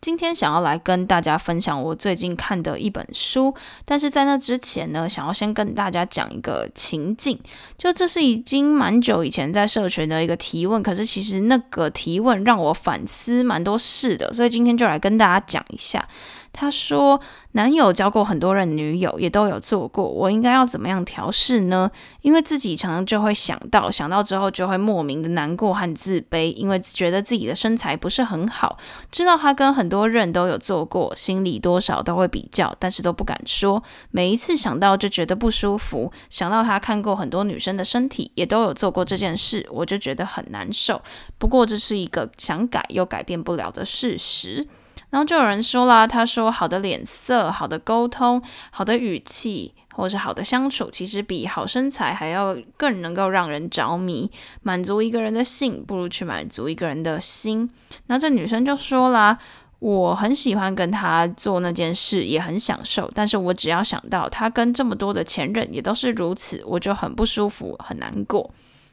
[0.00, 7.38] 今天想要来跟大家分享我最近看的一本书，但是在那之前呢，想要先跟大家讲一个情境，
[7.76, 16.08] 就这是已经蛮久以前在社群的一个提问，可是其实那个提问让我反思蛮多事的，所以今天就来跟大家讲一下。
[16.52, 17.20] 他说
[17.52, 20.04] ：“男友交过很多任女友，也都有做过。
[20.04, 21.90] 我应该要怎么样调试呢？
[22.22, 28.76] 因为自己常常就会想到，想到之后就会莫名的难过和自卑，因为觉得自己的身材不是很好。
[29.12, 33.82] 知道他跟很多人都有做过，心里多少都会比较，但是都不敢说。
[34.10, 36.12] 每一次想到就觉得不舒服。
[36.28, 41.00] 想到他看过很多女生的身体，也都有做过这件事，我就觉得很难受。
[41.38, 44.66] 不过这是一个想改又改变不了的事实。”
[45.10, 54.30] 然后就有人说啦，他说好的脸色、好的沟通、好的语气，或是好的相处，其实比好身材还要更能够让人着迷。
[54.62, 57.68] 满足一个人的性，不如去满足一个人的心。
[58.06, 59.36] 那这女生就说啦，
[59.80, 68.48] 我很喜欢跟他做那件事，也很享受，但是我只要想到他跟这么多的前任也都是如此，我就很不舒服，很难过。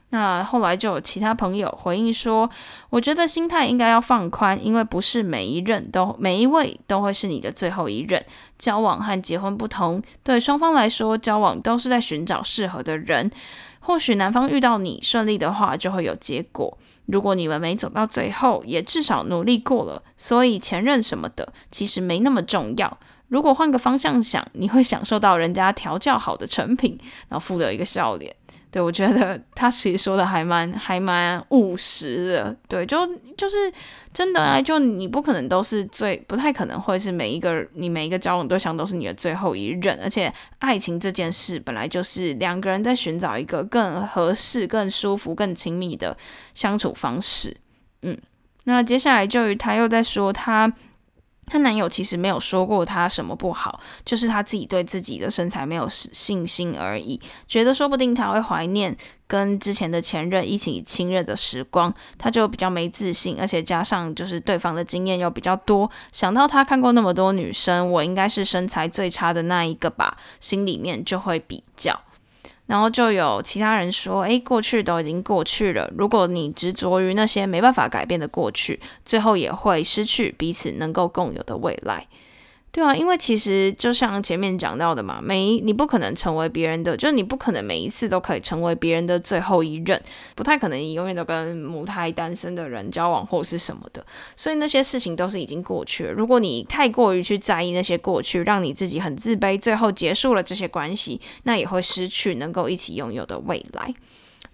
[0.09, 2.49] 那后来就有其他朋友回应说
[2.89, 8.23] ：“我觉得心态应该要放宽，因为不是每一任都每一位都会是你的最后一任。
[8.57, 13.29] 交往和结婚不同，对双方来说，交往都是在寻找适合的人。
[13.81, 16.77] 或许男方遇到你顺利的话，就会有结果；
[17.07, 20.01] 如果你们没走到最后，也至少努力过了。
[20.15, 22.97] 所以前任什么的，其实没那么重要。
[23.27, 28.33] 如果换个方向想，你会享受到人家调教好的成品，然后附了一个笑脸。”
[28.79, 32.55] 我觉得他其实说的还蛮还蛮务实的。
[32.67, 33.07] 对，就
[33.37, 33.71] 就是
[34.13, 46.17] 真的啊，就你不可能都是最不太可能会是每一个你每一个交往对象都是你的最后一任，而且爱情这件事本来就是两个人在寻找一个更合适、更舒服、更亲密的
[46.53, 47.55] 相处方式。
[48.01, 48.17] 嗯，
[48.63, 50.73] 那接下来就他又在说他。
[51.47, 71.99] 她男友其实没有说过她什么不好，就是她自己对自己的身材没有信心而已，觉得说不定她会怀念跟之前的前任一起亲热的时光，她就比较没自信，而且加上就是对方的经验又比较多，想到她看过那么多女生，我应该是身材最差的那一个吧，心里面就会比较。
[72.67, 75.91] 然后就有其他人说：“诶，过去都已经过去了。
[75.97, 82.05] 如果你执着于那些没办法改变的过去，最后也会失去彼此能够共有的未来。”
[82.69, 89.99] 对啊，因为其实就像前面讲到的嘛，每你不可能成为别人的，就是你不可能每一次都可以成为别人的最后一任，
[90.35, 94.05] 不太可能你永远都跟母胎单身的人交往或是什么的，
[94.35, 96.11] 所以那些事情都是已经过去了。
[96.11, 103.91] 如果你太过于去在意那些过去，让你自己很自卑，最后结束了这些关系，那也会失去能够一起拥有的未来。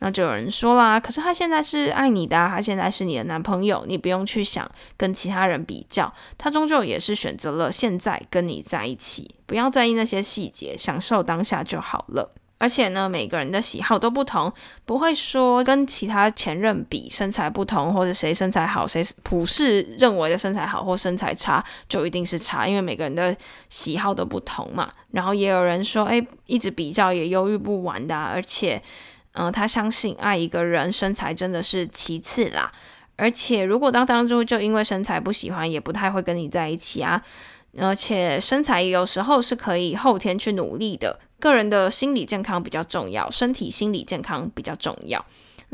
[0.06, 12.34] 那就有人说啦，可是他现在是爱你的，他现在是你的男朋友，你不用去想跟其他人比较，他终究也是选择了现在跟你在一起，不要在意那些细节，享受当下就好了。
[12.58, 14.52] 而且呢，每个人的喜好都不同，
[14.84, 23.34] 不会说跟其他前任比身材不同，或者谁身材好，谁普世认为的身材好或身材差就一定是差，因为每个人的
[23.70, 24.92] 喜好都不同嘛。
[25.12, 28.84] 然后也有人说，诶，一直比较也忧郁不完的，而且。
[29.34, 32.72] 嗯，他相信爱一个人身材真的是其次啦，
[33.16, 37.22] 而且如果当当初就因为身材不喜欢，也不太会跟你在一起啊。
[37.80, 45.26] 而且身材有时候是可以后天去努力的，个人的心理健康比较重要，身体心理健康比较重要。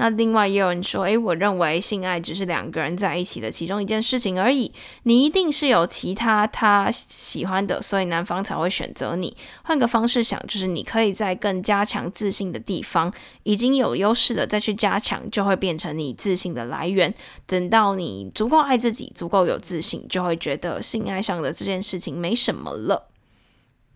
[0.02, 4.72] 那另外也有人说，诶，我认为性爱只是两个人在一起的其中一件事情而已。
[5.04, 9.36] 你一定是有其他他喜欢的，所以男方才会选择你。
[9.64, 13.14] 换个方式想，就是你可以在更加强自信的地方
[13.44, 17.14] 已经有优势了，再去加强，就会变成你自信的来源。
[17.46, 23.10] 等到你足够爱自己，足够有自信，就会觉得性爱上的这件事情没什么了。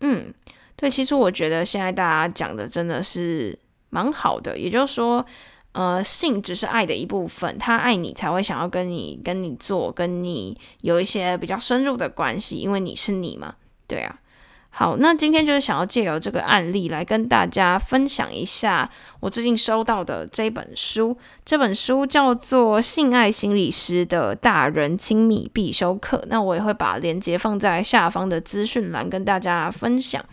[0.02, 0.34] 嗯，
[0.76, 3.58] 对，其实我觉得现在大家讲的真的是
[3.88, 5.24] 蛮好的，也就是说。
[5.74, 13.56] 呃，性只是爱的一部分，他爱你才会想要跟你、跟你做、跟你有一些比较深入的关系，因为你是你嘛，
[13.88, 14.20] 对啊。
[14.76, 18.90] 好，那今天就是想要借由这个案例来跟大家分享一下
[19.20, 21.16] 我最近收到的这本书。
[21.44, 26.16] 这本书叫做《性爱心理师的大人亲密必修课》。
[26.26, 30.24] 那我也会把链接放在下方的资讯栏跟大家分享。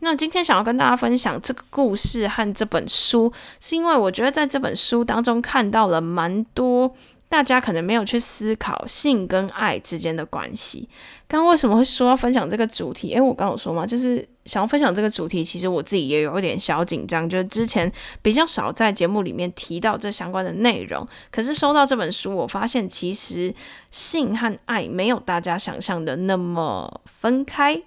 [0.00, 6.94] 那今天想要跟大家分享这个故事和这本书，是因为我觉得在这本书当中看到了蛮多。
[7.30, 10.88] 大家可能没有去思考性跟爱之间的关系。
[11.26, 13.12] 刚刚为什么会说要分享这个主题？
[13.12, 15.44] 诶，我刚有说嘛，就是想要分享这个主题。
[15.44, 17.92] 其实我自己也有一点小紧张，就是之前
[18.22, 21.06] 比较少在节目里面提到这相关的内容。
[21.30, 23.54] 可是收到这本书，我发现其实
[23.90, 27.82] 性和爱没有大家想象的那么分开。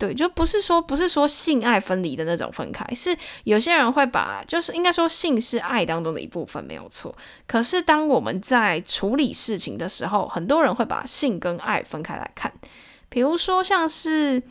[0.00, 3.14] 对，就不是说不是说性爱分离的那种分开，是
[3.44, 7.14] 有些人会把，就是应该说性是爱当中的一部分，没有错。
[7.46, 12.50] 可是当我们在处理事情的时候，很多人会把性跟爱分开来看。
[13.10, 14.42] 比如说像是，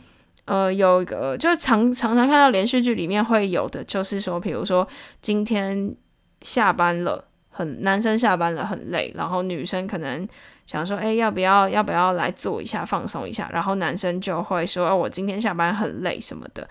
[0.44, 4.86] 呃，有一个就是常常常看到连续剧里面会有的，就是说，比如说
[5.20, 5.96] 今天
[6.42, 10.28] 下班了，很男生下班了很累，然后女生可能。
[10.70, 13.50] 想说，哎，要不要要不要来做一下放松一下？
[13.52, 16.68] 然后男生就会说，哦，我今天下班很累什么的。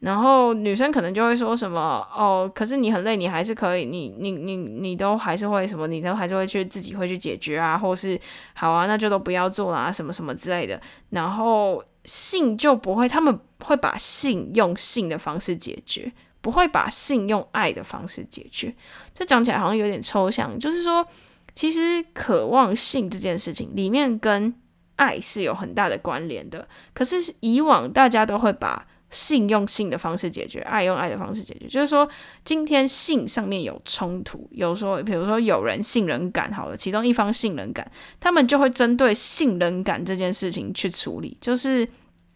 [0.00, 1.78] 然后女生可能就会说什么，
[2.16, 8.18] 哦，可是你很累，你还是可以，你你你你都还是会什么，你都还是会去自己会去解决啊，或是
[8.54, 10.80] 好啊，那就都不要做啦，什么什么之类的。
[11.10, 16.10] 然后性就不会，他们会把性用性的方式解决，
[16.40, 18.74] 不会把性用爱的方式解决。
[19.12, 21.06] 这讲起来好像有点抽象，就是说。
[21.54, 24.54] 其实，渴望性这件事情里面跟
[24.96, 26.66] 爱是有很大的关联的。
[26.94, 31.66] 可是以往大家都会把性用性的方式解决，爱用爱的方式解决。
[31.66, 32.08] 就是说，
[32.44, 41.36] 今天性上面有冲突，有说，比如说有人性能感好了，其中一方性能感，他们就会针对性能感这件事情去处理。
[41.40, 41.86] 就是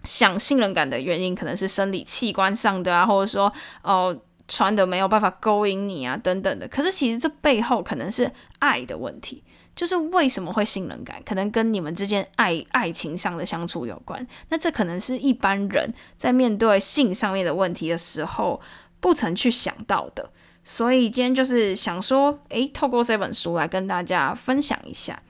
[0.05, 3.51] 想性能感的原因，可能是生理器官上的啊，或者说
[3.83, 4.15] 哦。
[4.49, 6.69] 穿的没有办法勾引你啊，等等的。
[6.69, 9.43] 可是其实这背后可能是爱的问题，
[9.75, 14.25] 就是为什么会性冷感，可能跟你们之间爱爱情上的相处有关。
[14.51, 18.61] 那这可能是一般人在面对性上面的问题的时候
[19.01, 20.31] 不曾去想到的。
[20.63, 25.21] 所以今天就是想说，诶，透过这本书来跟大家分享一下。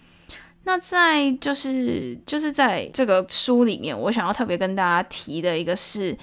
[0.65, 6.17] 那在就是就是在这个书里面，我想要特别跟大家提的一个是，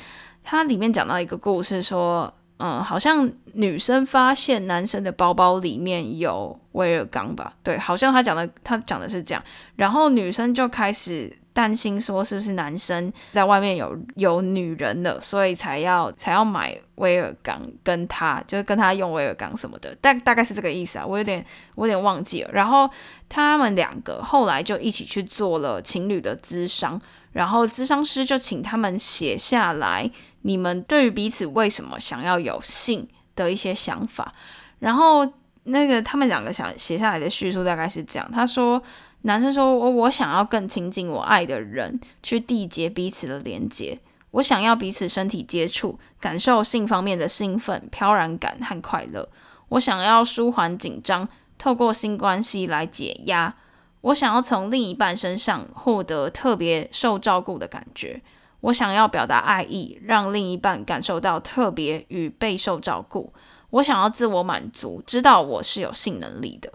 [0.44, 2.32] 它里面讲到一个故事说。
[2.66, 7.54] 嗯，好像女生发现男生的包包里面有威尔刚吧？
[7.62, 9.44] 对，好像他讲的，他讲的是这样。
[9.76, 19.96] 然后女生就开始担心，说是不是男生在外面有有女人了，所以才要才要买威尔刚跟他，就是跟他用威尔刚什么的。
[20.02, 21.46] 大大概是这个意思啊，我有点
[21.76, 22.52] 我有点忘记了。
[22.52, 22.90] 然后
[23.30, 27.00] 他们两个后来就一起去做了情侣的咨商，
[27.32, 30.10] 然后咨商师就请他们写下来。
[30.46, 34.34] 你们对于彼此为什么想要有性的一些想法，
[34.80, 35.26] 然后
[35.64, 38.84] 那个他们两个想写下来的叙述大概是这样：他说，
[39.26, 44.00] 男生说我我想要更亲近我爱的人，去缔结彼此的连接，
[44.32, 49.30] 我想要彼此身体接触，感受性方面的兴奋、飘然感和快乐，
[49.70, 53.56] 我想要舒缓紧张，透过性关系来解压，
[54.02, 58.22] 我想要从另一半身上获得特别受照顾的感觉。
[58.60, 63.34] 我想要表达爱意，让另一半感受到特别与备受照顾。
[63.70, 66.74] 我想要自我满足，知道我是有性能力的。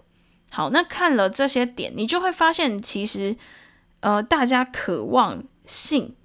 [0.51, 3.35] 好，那看了这些点，你就会发现，其实，
[3.99, 6.15] 呃，大家渴望性，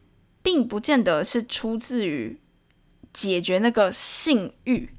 [0.43, 2.41] 并不见得是出自于
[3.13, 4.91] 解决那个性欲，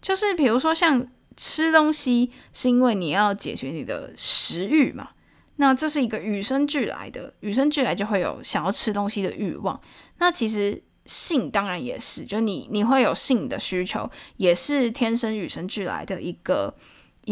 [0.00, 5.10] 就是比如说像吃东西，是因为你要解决你的食欲嘛。
[5.56, 9.80] 那这是一个与生俱来的，与生俱来就会有想要吃东西的欲望。
[10.18, 16.76] 那其实性当然也是，就你你会有性的需求，也是天生与生俱来的一个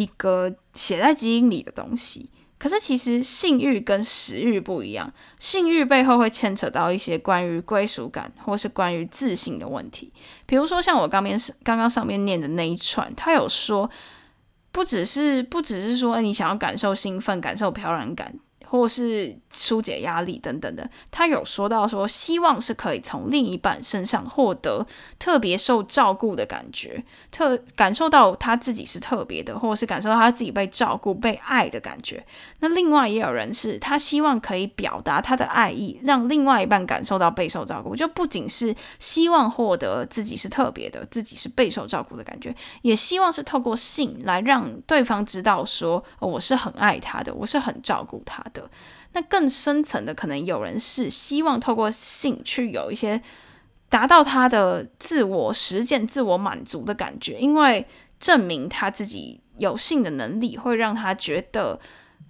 [0.00, 2.30] 一个写在基因里的东西。
[2.58, 10.12] 可是其实性欲跟食欲不一样，性欲背后会牵扯到一些关于归属感或是关于自信的问题。
[10.46, 13.90] 比如说像我刚面刚刚上面念的那一串，他有说。
[14.72, 18.34] 不只是不只是说你想要感受兴奋、感受飘然感。
[18.68, 24.86] 或是疏解压力等等的，他有说到说，希望是可以从另一半身上获得
[25.18, 32.24] 特别受照顾的感觉，特感受到他自己是特别的，或者是感受到他自己被照顾、被爱的感觉。
[32.60, 48.55] 那另外也有人是，他希望可以表达他的爱意，让另外一半感受到备受照顾，就不仅是希望获得自己是特别的，自己是备受照顾的感觉，也希望是透过性来让对方知道说，我是很爱他的，我是很照顾他的。
[48.56, 48.70] 的
[49.12, 53.22] 那更深层的，可能有人是希望透过性去有一些
[53.88, 57.86] 达到他的自我实践、自我满足的感觉，因为
[58.18, 61.78] 证明他自己有性的能力，会让他觉得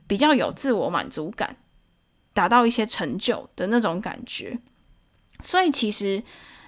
[0.06, 1.56] 比较有自我满足感，
[2.34, 4.58] 达到一些成就的那种感觉。
[5.40, 6.22] 所以其实。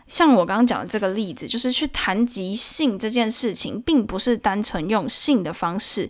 [0.09, 6.09] 像我刚刚讲的这个例子，就是去谈及性这件事情，并不是单纯用性的方式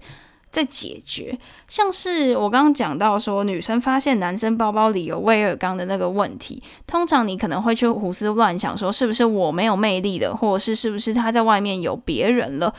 [0.51, 1.37] 在解决。
[1.67, 12.75] 像是我刚刚讲到说，女生发现男生包包里有威尔刚的那个问题，通常你可能会去胡思乱想，说是不是我没有魅力的，或者是是不是他在外面有别人了。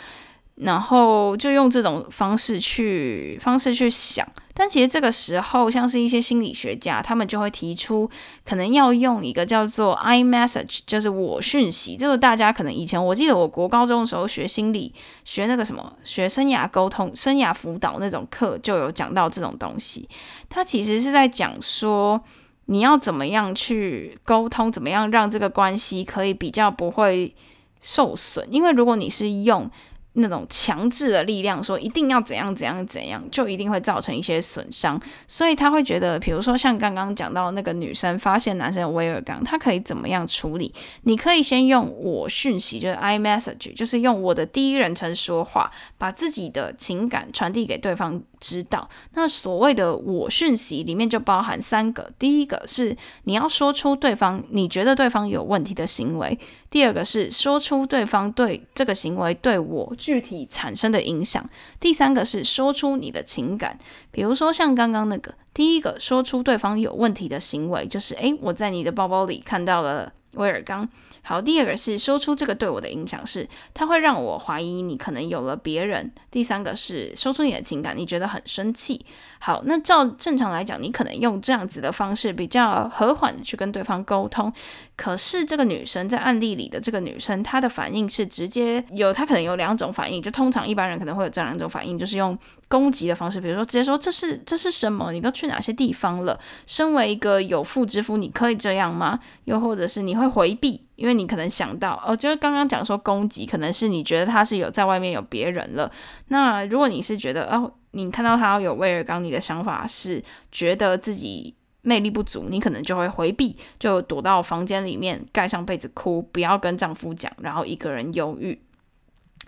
[0.56, 4.28] 然后就用这种方式去方式去想，
[4.60, 8.10] 但其实这个时候，像是一些心理学家，他们就会提出，
[8.44, 11.96] 可能要用一个叫做 I message，就是我讯息。
[11.96, 20.10] 这个大家可能以前，我记得我国高中的时候学心理学那个什么学生涯沟通、生涯辅导那种课，就有讲到这种东西。
[20.50, 22.22] 它其实是在讲说，
[22.66, 27.34] 你要怎么样去沟通，怎么样让这个关系可以比较不会
[27.80, 28.46] 受损。
[28.52, 29.72] 因为如果你是用
[30.14, 35.00] 那种强制的力量，说一定要怎样怎样怎样，就一定会造成一些损伤。
[35.28, 40.74] 所以他会觉得，比如说像刚刚讲到那个女生发现男生有威尔刚，他可以怎么样处理？
[41.04, 48.90] 你可以先用我讯息，就是 I message，就是用我的第一人称说话，把自己的情感传递给对方知道。
[49.14, 56.38] 那所谓的我讯息里面就包含三个：第一个是你要说出对方你觉得对方有问题的行为；
[56.70, 59.96] 第二个是说出对方对这个行为对我。
[59.98, 61.48] 具体产生的影响。
[61.80, 63.78] 第三个是说出你的情感，
[64.12, 70.88] 比如说像刚刚那个，第一个说出对方有问题的行为，就是诶，我在你的包包里看到了威尔刚。
[71.22, 76.12] 好，第二个是说出这个对我的影响是，它会让我怀疑你可能有了别人。
[76.32, 79.06] 第三个是说出你的情感，你觉得很生气。
[79.40, 84.52] 好，那照正常来讲，你可能用这样子的方式比较和缓的去跟对方沟通。
[84.96, 92.38] 可是这个女生在案例里的这个女生，她的反应是直接有，她可能有两种反应，就通常一般人可能会有这两种反应，就是用
[92.70, 95.12] 攻击的方式，比如说直接说这是这是什么？
[95.12, 96.40] 你都去哪些地方了？
[96.68, 99.20] 身为一个有妇之夫，你可以这样吗？
[99.46, 100.86] 又或者是你会回避？
[100.96, 105.92] 因为你可能想到，哦，就是刚刚讲说攻击，可能是你觉得他是有在外面有别人了。
[106.28, 118.62] 那如果你是觉得，哦，你看到他有威尔刚，你的想法是觉得自己魅力不足，你可能就会回避，就躲到房间里面盖上被子哭，不要跟丈夫讲，然后一个人忧郁。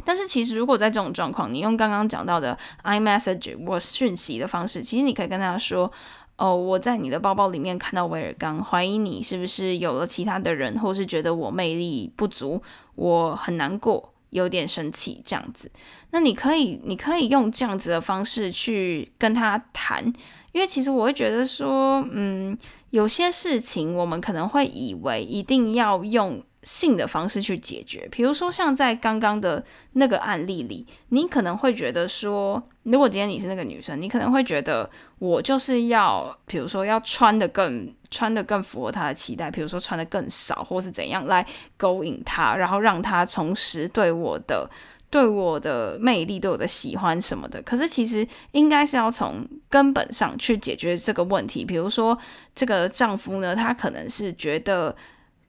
[0.06, 5.92] 但是其实如果在这种状况，你用刚刚讲到的 i message 我讯息的方式，其实你可以跟他说。
[6.38, 12.60] 哦，我在你的包包里面看到威尔刚，怀疑你是不是有了其他的人，或是觉得我魅力不足，
[12.96, 15.72] 我很难过，有点生气这样子。
[16.10, 20.04] 那你可以，你可以用这样子的方式去跟他谈，
[20.52, 22.58] 因为其实我会觉得说，嗯，
[22.90, 26.44] 有些事情我们可能会以为一定要用。
[26.64, 29.64] 性的方式去解决，比如说像在刚刚的
[29.94, 34.88] 那个案例里，你可能会觉得说，如果今天你是那个女生，你可能会觉得
[35.18, 41.44] 我就是要，比如说要穿的更穿的更符合他的期待，比如说穿的更少，或是怎样来
[41.78, 44.70] 勾引他，然后让他重拾对我的
[45.10, 47.60] 对我的魅力、对我的喜欢什么的。
[47.64, 52.16] 可是其实应该是要从根本上去解决这个问题，比如说
[52.54, 54.96] 这个丈夫呢，他可能是觉得。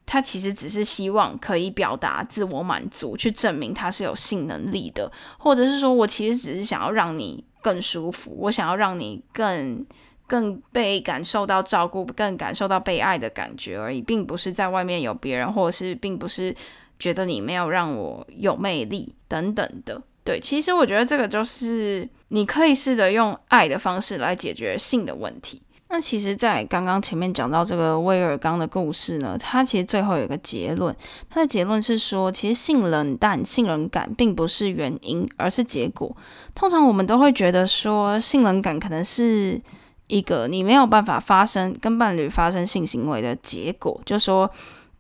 [0.05, 9.87] 他其实只是希望可以表达自我满足，去证明他是有性能力的，或者是说我其实只是想要让你更舒服，我想要让你更
[10.27, 16.55] 更被感受到照顾，更感受到被爱的感觉而已，并不是在外面有别人，或者是并不是
[16.99, 20.03] 觉得你没有让我有魅力等等的。
[20.25, 25.61] 对，其实我觉得这个就是你可以试着用爱的方式来解决性的问题。
[25.93, 30.97] 那其实，在刚刚前面讲到这个威尔刚的故事呢，它其实最后有个结论，
[31.29, 36.17] 它的结论是说，其实性冷淡、性冷感并不是原因，而是结果。
[36.55, 39.61] 通常我们都会觉得说，性冷感可能是
[40.07, 44.51] 一个你没有办法发生跟伴侣发生性行为的结果，就说。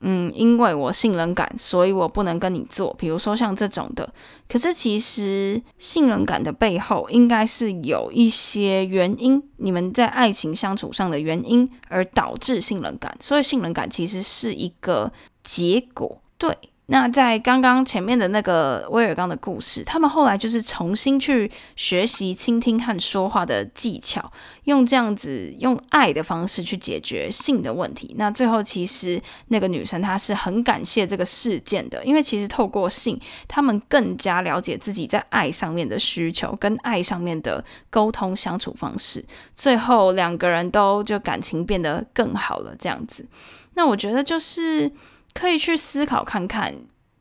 [0.02, 2.94] 嗯，因为我信任感，所以我不能跟你做。
[2.99, 4.12] 比如说像这种的，
[4.49, 16.56] 可是其实信任感的背后应该是有一些原因，你们在爱情相处上的原因而导致信任感，所以信任感其实是一个结果，对。
[16.87, 24.31] 那在刚刚前面的那个威尔刚的故事，他们后来就是重新去学习倾听和说话的技巧，
[24.65, 28.15] 用这样子用爱的方式去解决性的问题。
[28.19, 39.25] 那最后其实那个女生她是很感谢这个事件的，因为其实透过性，他们更加了解自己在爱上面的需求，跟爱上面的沟通相处方式。
[39.57, 43.27] 最后两个人都就感情变得更好了，这样子。
[43.75, 44.93] 那我觉得就是。
[45.35, 46.75] 可以去思考看看，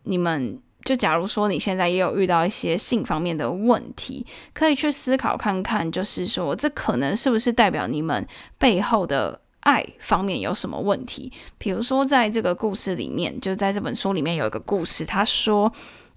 [0.03, 8.27] 你们就假如说你现在也有遇到一些性方面的问题，可以去思考看看，就是说这可能是不是代表你们
[8.58, 11.32] 背后的爱方面有什么问题？
[11.58, 15.72] 比如说在这个故事里面，就在这本书里面有一个故事，他说，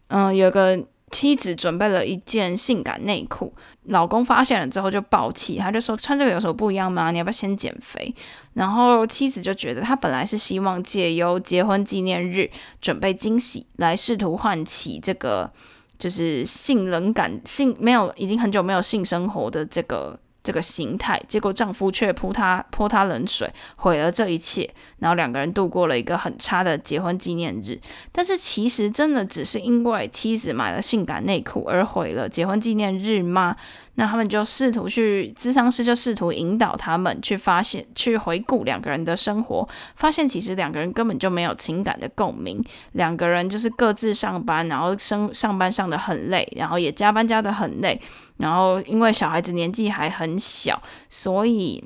[0.08, 0.84] 嗯，有个。
[1.14, 3.54] 妻子准备了一件性感内裤，
[3.84, 7.12] 老公发现了之后就暴气，他就说穿这个有什么不一样吗？
[7.12, 8.12] 你要不要先减肥？
[8.54, 15.48] 然后妻子就觉得他本来是希望借由结婚纪念日准备惊喜来试图唤起这个
[15.96, 20.18] 就是性冷感、性没有已经很久没有性生活的这个。
[20.44, 24.70] 这个形态，结果丈夫却泼她泼她冷水，毁了这一切。
[24.98, 27.80] 然后两个人度过了一个很差的结婚纪念日。
[28.12, 33.56] 但是其实真的只是因为妻子买了性感内裤而毁了结婚纪念日吗？
[33.96, 42.62] 那他们就试图去，咨商师就试图引导他们去发现、去回顾两个人的生活，发现其实两个人根本就没有情感的共鸣。
[42.92, 48.00] 两个人就是各自上班，然后生上班上的很累，然后也加班加的很累，
[48.38, 51.84] 然后因为小孩子年纪还很小，所以。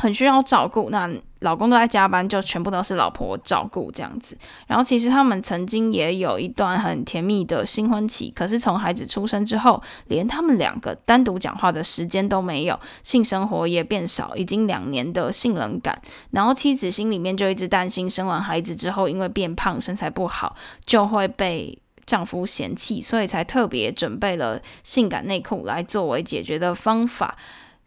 [0.00, 1.08] 很需要照顾，那
[1.40, 4.36] 老公都在加班，就全部都是老婆照顾这样子。
[4.66, 16.00] 然后其实他们曾经也有一段很甜蜜的新婚期，可是从孩子出生之后，连他们两个单独讲话的时间都没有，性生活也变少，已经两年的性冷感。
[16.30, 27.36] 然后妻子心里面就一直担心，生完孩子之后，因为变胖、身材不好，就会被丈夫嫌弃，所以才特别准备了性感内裤来作为解决的方法。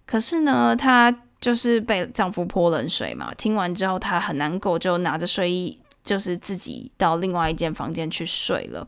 [0.05, 1.15] 可是呢，她。
[1.43, 8.87] 就是被丈夫泼冷水嘛，听完之后她很难过，就拿着睡衣，就是自己到另外一间房间去睡了。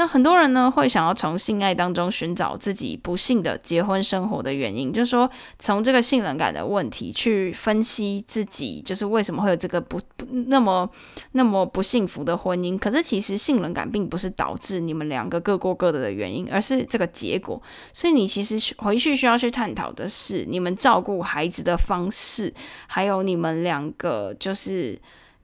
[0.00, 10.88] 那很多人呢会想要从性爱当中寻找自己不幸的结婚生活的原因，就是说从这个性冷感的问题去分析自己，就是为什么会有这个不不那么
[11.32, 12.78] 那么不幸福的婚姻。
[12.78, 17.60] 可是其实性冷感并不是导致你们两个各过各的的原因，而是这个结果。
[17.92, 22.50] 所以你其实回去需要去探讨的是你们照顾孩子的方式，
[22.86, 24.98] 还有你们两个就是。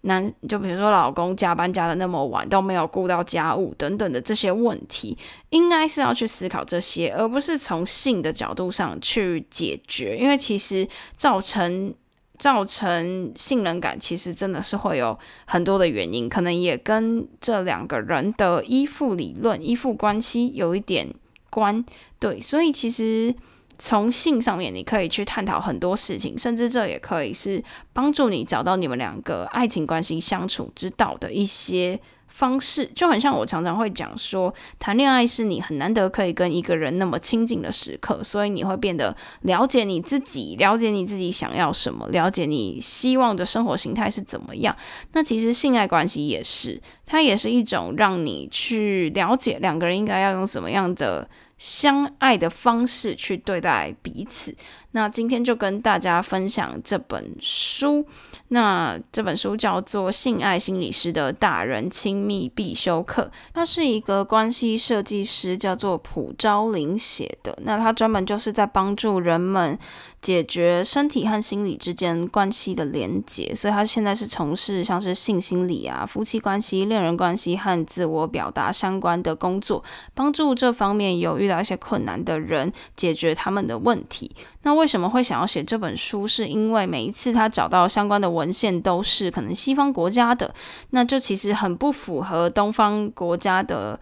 [0.06, 5.16] 男就比如说老公加班加的那么晚都没有顾到家务等等的这些问题，
[5.50, 10.16] 应该是要去思考这些，而不是从性的角度上去解决。
[10.16, 11.94] 因为其实造成
[12.38, 21.12] 造成性冷感，其实真的是会有很多的原因，可能也跟这两个人的依附理论、依附关系有一点
[21.50, 21.84] 关。
[22.18, 23.34] 对，所以其实。
[23.78, 27.62] 从性上面，你可以去探讨很多事情，甚至这也可以是
[27.92, 32.86] 帮助你找到你们两个爱情关系相处之道的一些方式。
[32.94, 44.74] 就很像我常常会讲说，谈恋爱是你很难得可以跟一个人那么亲近的时刻，所以你会变得了解你自己，了解你自己想要什么，了解你希望的生活形态是怎么样。
[45.12, 51.28] 那其实性爱关系也是，它也是一种让你去了解两个人应该要用什么样的。
[51.58, 54.54] 相爱的方式去对待彼此。
[54.96, 58.06] 那今天就跟大家分享这本书。
[58.48, 67.56] 那这本书叫做《性爱心理师的大人亲密必修课》，它是一个关系设计师叫做普昭林写的。
[67.62, 69.78] 那他专门就是在帮助人们
[70.26, 79.84] 解决身体和心理之间关系的连结，所以他现在是从事像是性心理啊、夫妻关系、恋人关系和自我表达相关的工作，
[80.14, 84.34] 帮助这方面有遇到一些困难的人解决他们的问题。
[84.62, 86.26] 那为什么会想要写这本书？
[86.26, 90.52] 是因为每一次他找到相关的文献都是可能西方国家的，
[90.90, 94.00] 那就其实很不符合东方国家的，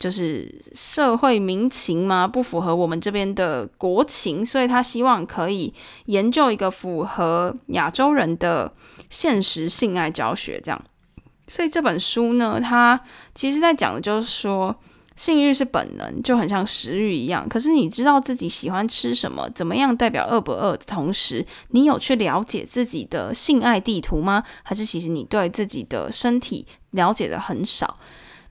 [0.00, 5.72] 就是社会民情嘛，不符合我们这边的国情，所以他希望可以
[6.06, 8.72] 研究一个符合亚洲人的
[9.08, 10.84] 现实性爱教学，这样。
[11.46, 13.00] 所以这本书呢，它
[13.34, 14.74] 其实在讲的就是说。
[15.16, 17.46] 性欲是本能，就很像食欲一样。
[17.46, 24.42] 可是你知道自己喜欢吃什么，怎么样代表饿不饿的同时，你有去了解自己的性爱地图吗？
[24.62, 27.98] 还是其实你对自己的身体了解的很少？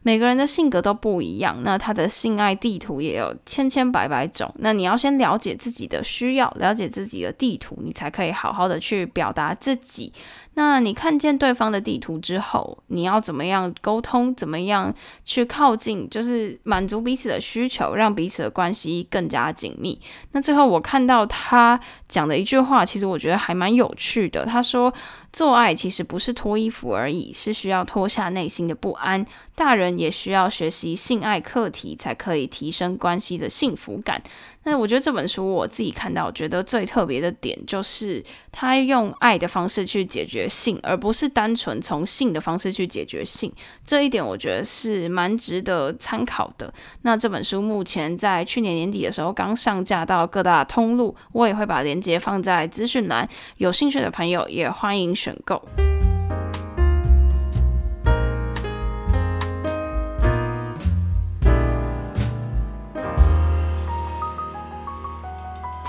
[0.01, 4.49] 每个人的性格都不一样，那他的性爱地图也有千千百百种。
[4.59, 10.13] 那你要先了解自己的需要，了解自己的地图，你才可以好好的去表达自己。
[10.59, 14.35] 那你看见对方的地图之后，你要怎么样沟通？
[14.35, 14.93] 怎么样
[15.23, 16.05] 去靠近？
[16.09, 19.97] 就是满足彼此的需求，让彼此的关系更加紧密。
[20.33, 24.45] 那最后我看到他讲的一句话，其实我觉得还蛮有趣的。
[24.45, 24.93] 他说
[25.31, 29.25] ：“做爱其实不是脱衣服而已，是需要脱下内心的不安。
[29.55, 34.21] 大人也需要学习性爱课题，才可以提升关系的幸福感。”
[34.69, 43.51] 那我觉得这本书我自己看到，觉得最特别的点就是他用爱的方式去解决性，而不是单纯从性的方式去解决性。
[43.83, 46.71] 这一点我觉得是蛮值得参考的。
[47.01, 53.27] 那这本书目前在去年年底的时候刚上架到各大通路，我也会把链接放在资讯栏，
[53.57, 55.59] 有兴趣的朋友也欢迎选购。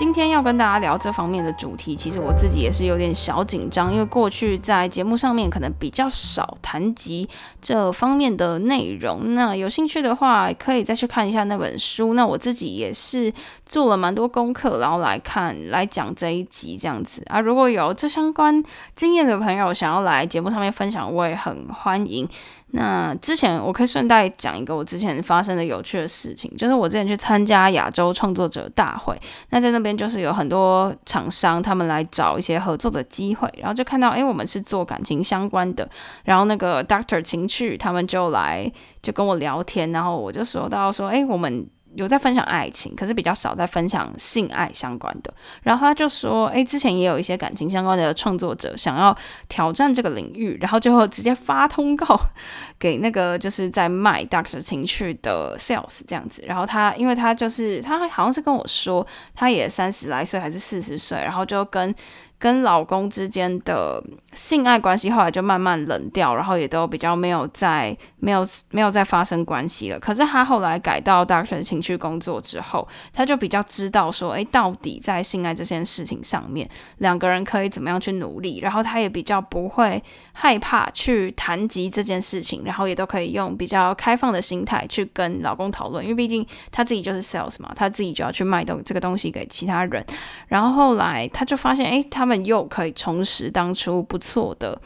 [0.01, 7.29] 今天要跟大家聊这方面的主题，其实我自己也是有点小紧张，因为过去在节目上面可能比较少谈及
[7.61, 9.35] 这方面的内容。
[9.35, 12.15] 那有兴趣的话，可以再去看一下那本书。
[12.15, 13.31] 那我自己也是
[13.63, 17.39] 做了蛮多功课，然后来看来讲这一集这样子啊。
[17.39, 18.63] 如果有这相关
[18.95, 22.27] 经验的朋友想要来节目上面分享，我也很欢迎。
[22.71, 29.17] 那之前我可以顺带讲一个我之前发生的有趣的事情，就是我之前去参加亚洲创作者大会，
[29.49, 35.89] 那在那边就是有很多厂商他们来找一些合作的机会，然后就看到哎我们是做感情相关的，
[36.23, 41.67] 然后那个 Doctor 情趣他们就来就跟我聊天，然后我就说到说哎我们。
[41.95, 45.33] 有在分享爱情，可是比较少在分享性爱相关的。
[45.61, 49.15] 然后他就说：“诶，之前也有一些感情相关的创作者想要
[49.49, 52.19] 挑战这个领域，然后最后直接发通告
[52.79, 56.43] 给那个就是在卖 Doctor 情趣的 Sales 这样子。
[56.47, 61.93] 然后他，因为他就是他好像是跟我说，他也三十来岁还是四十岁，然后就跟。”
[62.41, 69.99] 跟老公之间的性爱关系后来就慢慢冷掉，然后也都比较没有再没有没有再发生关系了。
[69.99, 78.59] 可是他后来改到 Doctor 情绪工作之后，他就比较知道说，哎，到底在性爱这件事情上面，两个人可以怎么样去努力。
[78.59, 80.01] 然后他也比较不会
[80.33, 90.03] 害怕去谈及这件事情，然后也都可以用比较开放的心态去跟老公讨论，因为毕竟他自己就是 sales 嘛，他自己就要去卖东这个东西给其他人。
[90.47, 92.30] 然后后来他就发现，哎，他们。
[92.45, 94.79] 又可以重拾当初不错的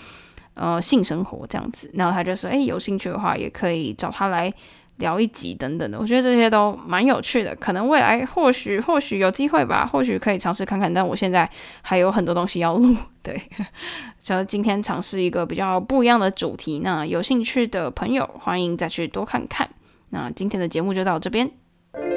[0.54, 4.54] 呃性生活这样子，然后他就说：“哎，有兴趣的话，也可以找他来
[4.98, 10.94] 聊一集等等的。”我觉得这些都蛮有趣的，可能未来或许或许有机会吧，或许可以尝试看看。
[10.94, 11.50] 但我现在
[11.82, 13.42] 还有很多东西要录， 对，
[14.22, 16.80] 就今天尝试一个比较不一样的主题。
[16.80, 19.70] 那有兴趣的朋友，欢迎再去多看看。
[20.12, 21.52] 那今天的节目就到这边。